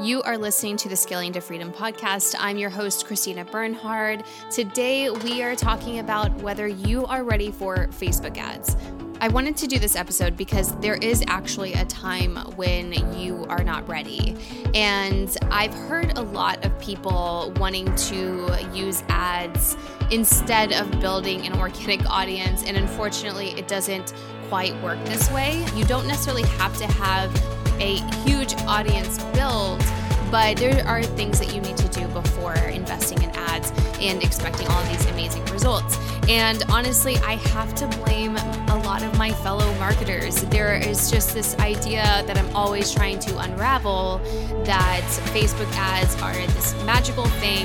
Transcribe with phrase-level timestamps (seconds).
[0.00, 2.36] You are listening to the Scaling to Freedom podcast.
[2.38, 4.22] I'm your host, Christina Bernhard.
[4.48, 8.76] Today, we are talking about whether you are ready for Facebook ads.
[9.20, 13.64] I wanted to do this episode because there is actually a time when you are
[13.64, 14.36] not ready.
[14.72, 19.76] And I've heard a lot of people wanting to use ads
[20.12, 22.62] instead of building an organic audience.
[22.62, 24.14] And unfortunately, it doesn't
[24.48, 25.66] quite work this way.
[25.74, 29.82] You don't necessarily have to have a huge audience build,
[30.30, 34.66] but there are things that you need to do before investing in ads and expecting
[34.68, 35.98] all these amazing results.
[36.28, 40.42] And honestly, I have to blame a lot of my fellow marketers.
[40.42, 44.20] There is just this idea that I'm always trying to unravel
[44.64, 47.64] that Facebook ads are this magical thing.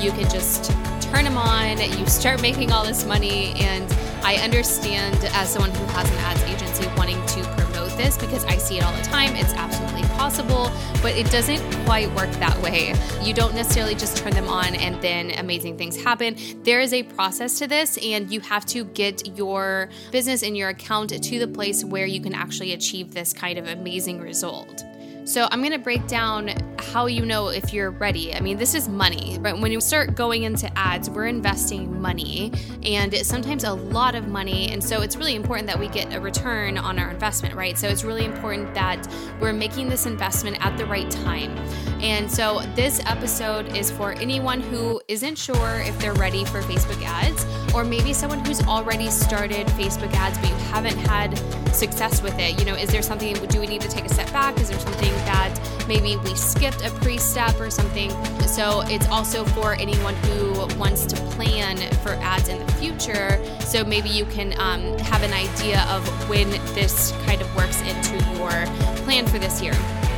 [0.00, 3.90] You can just turn them on, you start making all this money, and
[4.22, 7.63] I understand as someone who has an ads agency wanting to
[8.04, 9.34] this because I see it all the time.
[9.34, 12.94] It's absolutely possible, but it doesn't quite work that way.
[13.22, 16.36] You don't necessarily just turn them on and then amazing things happen.
[16.64, 20.68] There is a process to this, and you have to get your business and your
[20.68, 24.84] account to the place where you can actually achieve this kind of amazing result.
[25.26, 28.34] So, I'm going to break down how you know if you're ready.
[28.34, 32.52] I mean, this is money, but when you start going into ads, we're investing money
[32.82, 34.68] and sometimes a lot of money.
[34.68, 37.78] And so, it's really important that we get a return on our investment, right?
[37.78, 39.08] So, it's really important that
[39.40, 41.56] we're making this investment at the right time.
[42.04, 47.02] And so, this episode is for anyone who isn't sure if they're ready for Facebook
[47.02, 51.34] ads, or maybe someone who's already started Facebook ads but you haven't had
[51.74, 52.58] success with it.
[52.58, 54.60] You know, is there something, do we need to take a step back?
[54.60, 58.10] Is there something that maybe we skipped a pre step or something?
[58.42, 63.42] So, it's also for anyone who wants to plan for ads in the future.
[63.60, 68.16] So, maybe you can um, have an idea of when this kind of works into
[68.34, 68.66] your
[69.04, 69.72] plan for this year.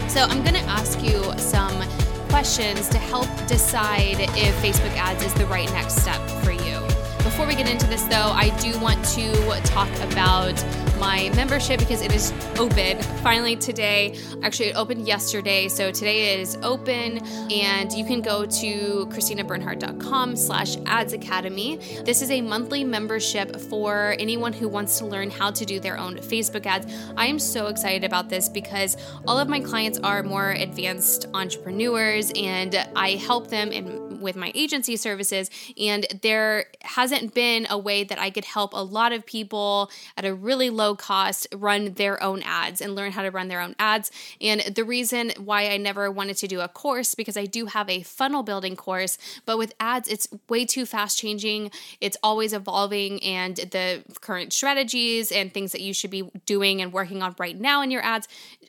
[0.09, 1.83] So I'm going to ask you some
[2.29, 6.96] questions to help decide if Facebook ads is the right next step for you.
[7.27, 10.55] Before we get into this, though, I do want to talk about
[10.99, 14.17] my membership because it is open finally today.
[14.45, 17.19] Actually, it opened yesterday, so today it is open,
[17.53, 21.77] and you can go to christinabernhardt.com slash ads academy.
[22.05, 25.99] This is a monthly membership for anyone who wants to learn how to do their
[25.99, 26.87] own Facebook ads.
[27.17, 32.31] I am so excited about this because all of my clients are more advanced entrepreneurs,
[32.37, 38.05] and I help them in with my agency services and there hasn't been a way
[38.05, 42.23] that I could help a lot of people at a really low cost run their
[42.23, 44.11] own ads and learn how to run their own ads.
[44.41, 47.89] And the reason why I never wanted to do a course because I do have
[47.89, 51.71] a funnel building course, but with ads it's way too fast changing.
[52.01, 56.93] It's always evolving and the current strategies and things that you should be doing and
[56.93, 58.29] working on right now in your ads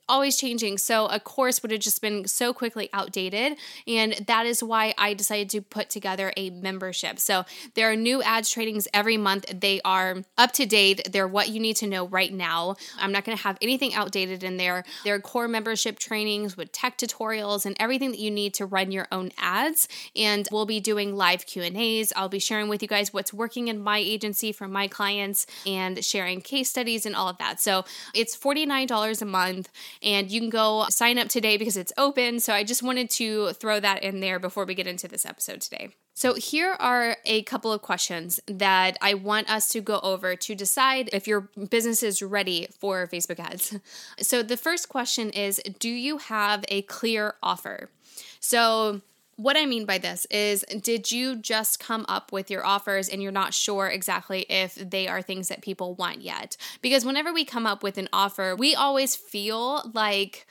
[0.10, 0.78] always changing.
[0.78, 5.14] So a course would have just been so quickly outdated and that is why I
[5.14, 7.20] decided to put together a membership.
[7.20, 9.46] So there are new ads trainings every month.
[9.60, 11.12] They are up to date.
[11.12, 12.76] They're what you need to know right now.
[13.00, 14.84] I'm not going to have anything outdated in there.
[15.04, 18.92] There are core membership trainings with tech tutorials and everything that you need to run
[18.92, 19.88] your own ads.
[20.16, 22.14] And we'll be doing live Q&As.
[22.16, 26.04] I'll be sharing with you guys what's working in my agency for my clients and
[26.04, 27.60] sharing case studies and all of that.
[27.60, 29.70] So it's $49 a month
[30.02, 32.40] and you can go sign up today because it's open.
[32.40, 35.62] So I just wanted to throw that in there before we get into this episode
[35.62, 35.90] today.
[36.14, 40.56] So, here are a couple of questions that I want us to go over to
[40.56, 43.78] decide if your business is ready for Facebook ads.
[44.20, 47.92] So, the first question is Do you have a clear offer?
[48.40, 49.02] So,
[49.36, 53.22] what I mean by this is, did you just come up with your offers and
[53.22, 56.58] you're not sure exactly if they are things that people want yet?
[56.82, 60.48] Because whenever we come up with an offer, we always feel like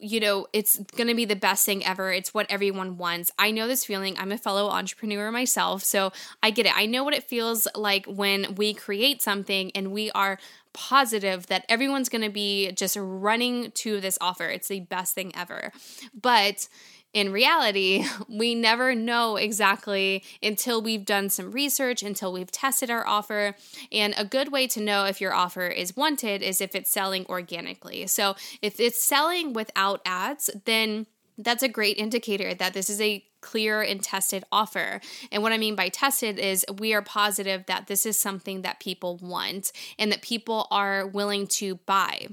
[0.00, 2.12] you know, it's going to be the best thing ever.
[2.12, 3.30] It's what everyone wants.
[3.38, 4.16] I know this feeling.
[4.18, 6.12] I'm a fellow entrepreneur myself, so
[6.42, 6.76] I get it.
[6.76, 10.38] I know what it feels like when we create something and we are
[10.72, 14.46] positive that everyone's going to be just running to this offer.
[14.46, 15.72] It's the best thing ever.
[16.18, 16.68] But
[17.12, 23.06] in reality, we never know exactly until we've done some research, until we've tested our
[23.06, 23.54] offer.
[23.90, 27.26] And a good way to know if your offer is wanted is if it's selling
[27.26, 28.06] organically.
[28.06, 31.06] So if it's selling without ads, then
[31.38, 35.00] that's a great indicator that this is a clear and tested offer.
[35.32, 38.80] And what I mean by tested is we are positive that this is something that
[38.80, 42.28] people want and that people are willing to buy.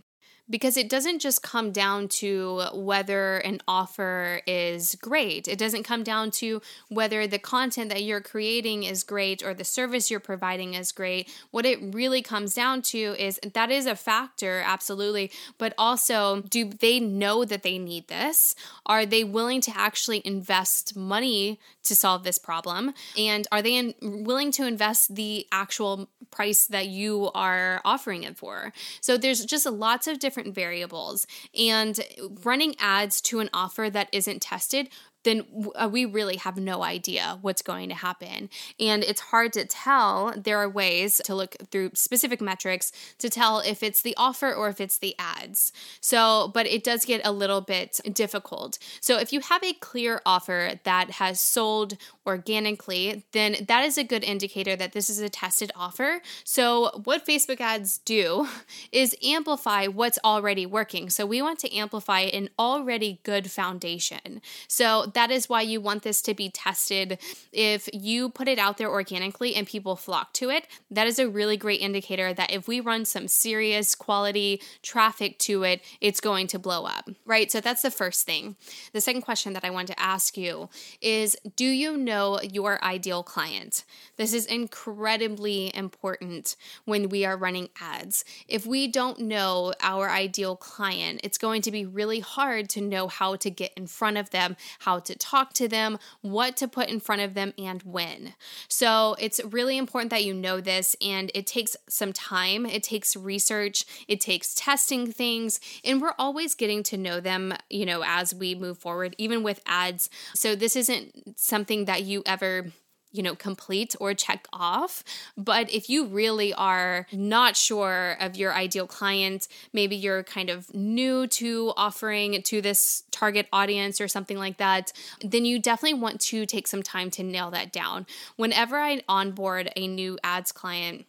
[0.50, 5.48] Because it doesn't just come down to whether an offer is great.
[5.48, 9.66] It doesn't come down to whether the content that you're creating is great or the
[9.66, 11.30] service you're providing is great.
[11.52, 16.66] What it really comes down to is that is a factor, absolutely, but also do
[16.66, 18.56] they know that they need this?
[18.86, 22.94] Are they willing to actually invest money to solve this problem?
[23.18, 28.38] And are they in, willing to invest the actual price that you are offering it
[28.38, 28.72] for?
[29.02, 31.28] So there's just lots of different variables.
[31.58, 32.00] And
[32.44, 34.90] running ads to an offer that isn't tested
[35.28, 35.46] then
[35.76, 38.50] uh, we really have no idea what's going to happen.
[38.80, 40.34] And it's hard to tell.
[40.38, 44.70] There are ways to look through specific metrics to tell if it's the offer or
[44.70, 45.74] if it's the ads.
[46.00, 48.80] So, but it does get a little bit difficult.
[49.02, 54.04] So, if you have a clear offer that has sold organically, then that is a
[54.06, 56.22] good indicator that this is a tested offer.
[56.46, 58.48] So, what Facebook ads do
[58.94, 61.10] is amplify what's already working.
[61.10, 64.42] So, we want to amplify an already good foundation.
[64.70, 67.18] So, that is why you want this to be tested.
[67.52, 71.28] If you put it out there organically and people flock to it, that is a
[71.28, 76.46] really great indicator that if we run some serious quality traffic to it, it's going
[76.48, 77.52] to blow up, right?
[77.52, 78.58] So that's the first thing.
[78.94, 80.70] The second question that I want to ask you
[81.02, 83.86] is Do you know your ideal client?
[84.18, 86.56] This is incredibly important
[86.86, 88.24] when we are running ads.
[88.48, 93.08] If we don't know our ideal client, it's going to be really hard to know
[93.08, 96.90] how to get in front of them, how to talk to them, what to put
[96.90, 98.34] in front of them, and when.
[98.68, 103.16] So it's really important that you know this, and it takes some time, it takes
[103.16, 108.34] research, it takes testing things, and we're always getting to know them, you know, as
[108.34, 110.10] we move forward, even with ads.
[110.34, 112.72] So this isn't something that you ever
[113.18, 115.04] you know, complete or check off.
[115.36, 120.74] But if you really are not sure of your ideal client, maybe you're kind of
[120.74, 126.22] new to offering to this target audience or something like that, then you definitely want
[126.22, 128.06] to take some time to nail that down.
[128.36, 131.06] Whenever I onboard a new ads client,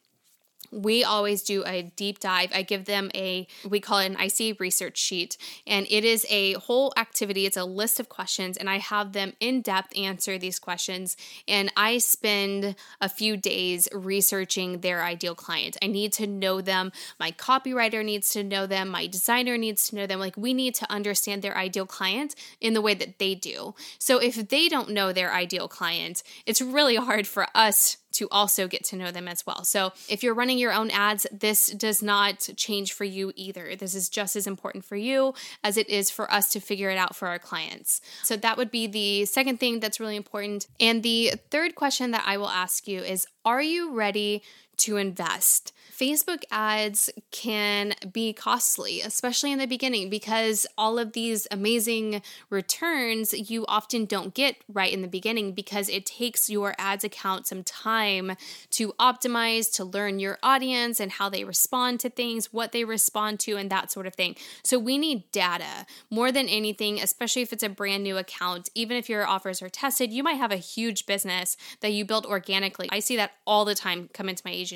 [0.70, 2.50] we always do a deep dive.
[2.54, 5.36] I give them a, we call it an IC research sheet,
[5.66, 7.46] and it is a whole activity.
[7.46, 11.16] It's a list of questions, and I have them in depth answer these questions.
[11.46, 15.76] And I spend a few days researching their ideal client.
[15.82, 16.92] I need to know them.
[17.18, 18.88] My copywriter needs to know them.
[18.88, 20.20] My designer needs to know them.
[20.20, 23.74] Like, we need to understand their ideal client in the way that they do.
[23.98, 28.66] So, if they don't know their ideal client, it's really hard for us to also
[28.66, 29.62] get to know them as well.
[29.64, 33.76] So, if you're running your own ads, this does not change for you either.
[33.76, 36.98] This is just as important for you as it is for us to figure it
[36.98, 38.00] out for our clients.
[38.24, 40.66] So, that would be the second thing that's really important.
[40.80, 44.42] And the third question that I will ask you is Are you ready
[44.78, 45.72] to invest?
[45.98, 53.50] Facebook ads can be costly, especially in the beginning, because all of these amazing returns
[53.50, 57.64] you often don't get right in the beginning because it takes your ads account some
[57.64, 58.36] time
[58.70, 63.40] to optimize, to learn your audience and how they respond to things, what they respond
[63.40, 64.36] to, and that sort of thing.
[64.62, 68.70] So we need data more than anything, especially if it's a brand new account.
[68.76, 72.24] Even if your offers are tested, you might have a huge business that you built
[72.24, 72.88] organically.
[72.92, 74.67] I see that all the time come into my agency.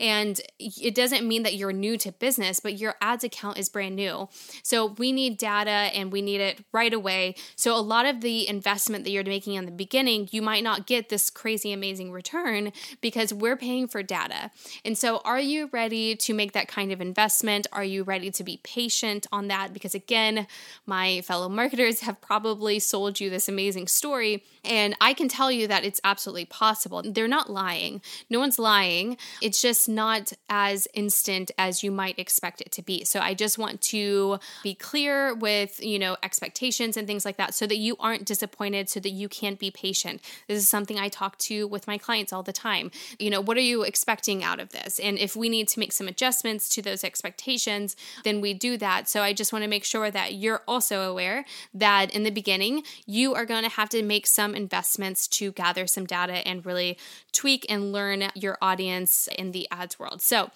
[0.00, 3.96] And it doesn't mean that you're new to business, but your ads account is brand
[3.96, 4.28] new.
[4.62, 7.34] So we need data and we need it right away.
[7.56, 10.86] So a lot of the investment that you're making in the beginning, you might not
[10.86, 14.50] get this crazy amazing return because we're paying for data.
[14.84, 17.66] And so are you ready to make that kind of investment?
[17.72, 19.72] Are you ready to be patient on that?
[19.72, 20.46] Because again,
[20.86, 24.44] my fellow marketers have probably sold you this amazing story.
[24.64, 27.02] And I can tell you that it's absolutely possible.
[27.04, 28.00] They're not lying.
[28.30, 29.13] No one's lying.
[29.40, 33.04] It's just not as instant as you might expect it to be.
[33.04, 37.54] So I just want to be clear with, you know, expectations and things like that
[37.54, 40.20] so that you aren't disappointed so that you can't be patient.
[40.48, 42.90] This is something I talk to with my clients all the time.
[43.18, 44.98] You know, what are you expecting out of this?
[44.98, 49.08] And if we need to make some adjustments to those expectations, then we do that.
[49.08, 51.44] So I just want to make sure that you're also aware
[51.74, 55.86] that in the beginning, you are going to have to make some investments to gather
[55.86, 56.96] some data and really
[57.32, 59.03] tweak and learn your audience
[59.36, 60.22] in the ads world.
[60.22, 60.50] So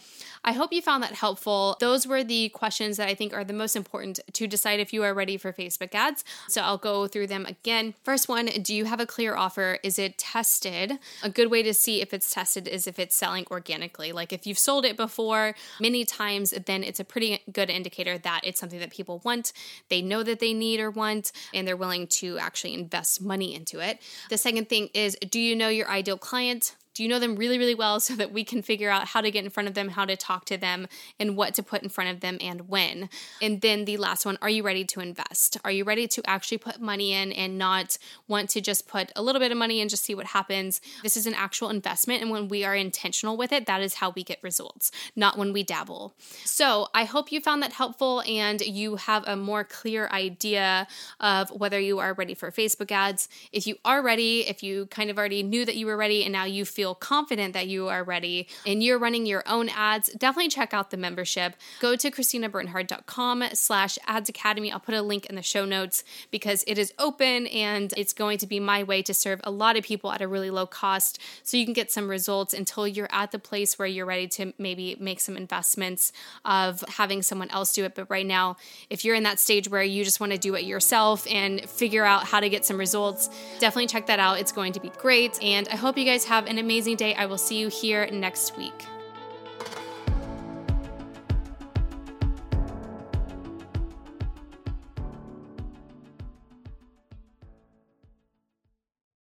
[0.44, 1.76] I hope you found that helpful.
[1.80, 5.02] Those were the questions that I think are the most important to decide if you
[5.02, 6.24] are ready for Facebook ads.
[6.48, 7.94] So I'll go through them again.
[8.02, 9.78] First one Do you have a clear offer?
[9.82, 10.98] Is it tested?
[11.22, 14.12] A good way to see if it's tested is if it's selling organically.
[14.12, 18.40] Like if you've sold it before many times, then it's a pretty good indicator that
[18.44, 19.52] it's something that people want,
[19.88, 23.80] they know that they need or want, and they're willing to actually invest money into
[23.80, 24.00] it.
[24.30, 26.74] The second thing is Do you know your ideal client?
[26.98, 29.30] Do you know them really, really well so that we can figure out how to
[29.30, 30.88] get in front of them, how to talk to them,
[31.20, 33.08] and what to put in front of them and when?
[33.40, 35.58] And then the last one, are you ready to invest?
[35.64, 39.22] Are you ready to actually put money in and not want to just put a
[39.22, 40.80] little bit of money and just see what happens?
[41.04, 42.20] This is an actual investment.
[42.20, 45.52] And when we are intentional with it, that is how we get results, not when
[45.52, 46.14] we dabble.
[46.44, 50.88] So I hope you found that helpful and you have a more clear idea
[51.20, 53.28] of whether you are ready for Facebook ads.
[53.52, 56.32] If you are ready, if you kind of already knew that you were ready and
[56.32, 60.48] now you feel confident that you are ready and you're running your own ads, definitely
[60.48, 61.54] check out the membership.
[61.80, 64.72] Go to christinabernhard.com slash ads academy.
[64.72, 68.38] I'll put a link in the show notes because it is open and it's going
[68.38, 71.18] to be my way to serve a lot of people at a really low cost
[71.42, 74.52] so you can get some results until you're at the place where you're ready to
[74.58, 76.12] maybe make some investments
[76.44, 77.94] of having someone else do it.
[77.94, 78.56] But right now,
[78.90, 82.04] if you're in that stage where you just want to do it yourself and figure
[82.04, 83.28] out how to get some results,
[83.60, 84.38] definitely check that out.
[84.38, 85.42] It's going to be great.
[85.42, 87.14] And I hope you guys have an amazing day.
[87.14, 88.84] I will see you here next week.